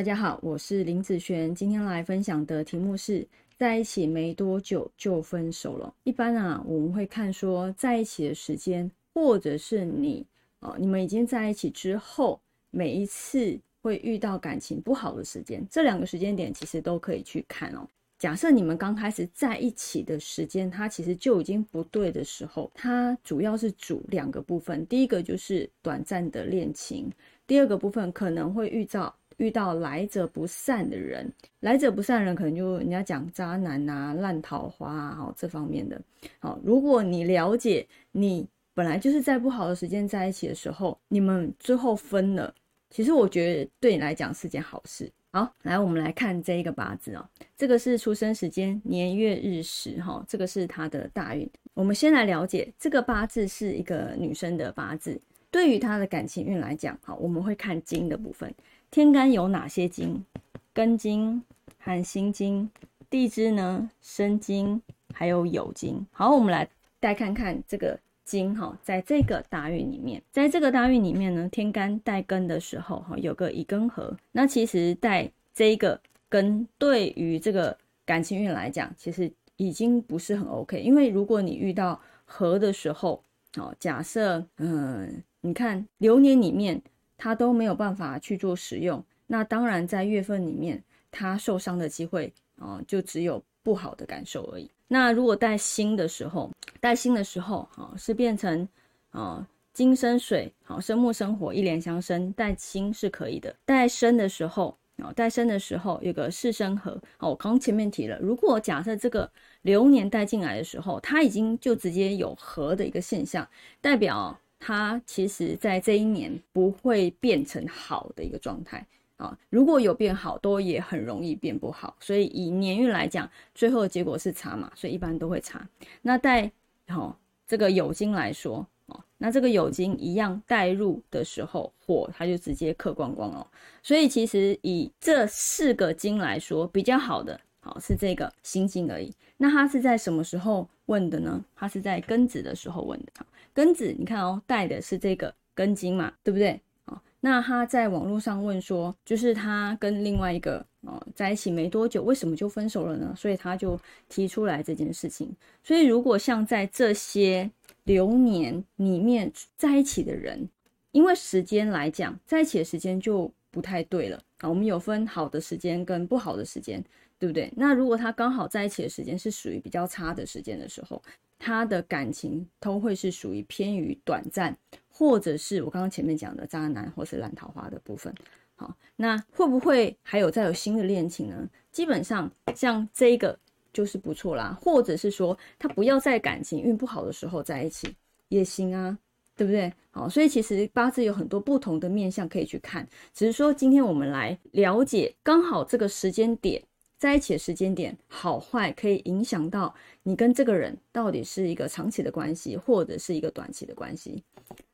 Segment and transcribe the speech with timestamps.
[0.00, 5.94] 大家好，我是林子璇，今天来分享的题目是在一起没多久就分手了。
[6.04, 10.26] 一般啊，我们会看说在一起的时间，或者是你
[10.60, 12.40] 哦，你们已经在一起之后，
[12.70, 17.86] 每一次会遇到感情不好的时间，这两个时间点其实都可以去看哦。
[18.18, 27.12] 假设你们刚开始在一起的时间，它其实就已经不对的时候，它主要是主两个部分，第一个就是短暂的恋情，
[27.46, 29.14] 第二个部分可能会遇到。
[29.40, 36.00] 遇到来者不善的人，来者不善的人可能就人家讲渣男啊、烂桃花啊，好这方面的。
[36.38, 42.54] 好，如果你了解，你本来就是在不好的时间在一起的时候，你们最后分了，
[42.90, 45.10] 其实我觉得对你来讲是件好事。
[45.32, 47.26] 好，来我们来看这一个八字哦，
[47.56, 51.48] 这个是出生时间年月日时哈，这个是他的大运。
[51.72, 55.18] 我们先来了解这个八字是一个女生的八字，
[55.50, 58.52] 对于她的感情运来讲，好，我们会看金的部分。
[58.90, 60.24] 天干有哪些金？
[60.72, 61.40] 根金、
[61.78, 62.68] 和心金、
[63.08, 63.88] 地支呢？
[64.02, 64.82] 生金，
[65.14, 66.04] 还有酉金。
[66.10, 66.68] 好，我们来
[67.00, 74.12] 再看看这个金哈，在这个大运里面，在这个大运里面呢，天干带根的时候哈，有个乙庚合。
[74.32, 80.80] 那其实带这个根，对于这个感情运来讲，其实已经不是很 OK。
[80.80, 83.22] 因为如果你遇到合的时候，
[83.56, 86.82] 哦，假设嗯，你看流年里面。
[87.22, 94.70] 他都没有办法去做使用，那当然在月份里面，他受伤的机会啊，就只有不好的感受而已。
[94.88, 98.66] 那如果带心的时候，带心的时候，哈，是变成
[99.10, 103.54] 啊金生水，好生木生火，一连相生，带心是可以的。
[103.66, 113.46] 带生的时候，啊带生的时候有个四生合，哦，我刚前面提了，如果假设这个流年带进来的时候，它已经就直接有合的一个现象，
[113.82, 114.40] 代表。
[114.60, 118.86] 它其实，在这一年不会变成好的一个状态
[119.16, 119.36] 啊。
[119.48, 121.96] 如果有变好，都也很容易变不好。
[121.98, 125.66] 所以以年运来讲，最后的结果是差嘛，所以一般都会差。
[126.02, 126.52] 那带
[126.88, 127.16] 哦
[127.48, 133.46] 这个酉金来说哦，那这个酉金一样带入的时候，火它就直接克光光哦。
[133.82, 139.10] 所以其实以这四个金来说，比较好的好是这个辛金而已。
[139.38, 141.42] 那它是在什么时候问的呢？
[141.56, 143.26] 它是在庚子的时候问的。
[143.52, 146.60] 根子，你看哦，带的是这个根金嘛，对不对？
[146.86, 153.14] 哦，那他在网络上问说，就是他跟另外一个哦在一起没多久，为什么就分手了呢？
[153.16, 153.78] 所以他就
[154.08, 155.34] 提出来这件事情。
[155.62, 157.50] 所以如果像在这些
[157.84, 160.48] 流年里面在一起的人，
[160.92, 164.48] 因为时间来讲，在一起的时间就不太对了啊。
[164.48, 166.82] 我们有分好的时间跟不好的时间，
[167.20, 167.52] 对不对？
[167.56, 171.00] 那如果他刚好在一起的时间是属于比较差的时间的时候。
[171.42, 174.54] 他的感情都会是属于偏于短暂，
[174.90, 178.14] 或者是我刚刚前面讲的渣男或是烂桃花的部分。
[178.56, 181.48] 好，那会不会还有再有新的恋情呢？
[181.72, 183.34] 基本上像这个
[183.72, 187.88] 就是不错啦，或者是说他不要在感情运不好的时候在一起
[188.28, 188.98] 也行啊，
[189.34, 189.72] 对不对？
[189.92, 196.62] 好，所以其实八字有很多不同的面相可以去看，只是说今天我们来了解刚好这个时间点。
[197.00, 204.22] 在一起的时间点好坏，可以影响到你跟这个人到底是一个长期的关系，或者是一个短期的关系。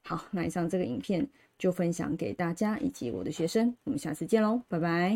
[0.03, 1.25] 好，那以上这个影片
[1.57, 5.15] 就分享给大家以及我的学生，我们下次见喽，拜拜。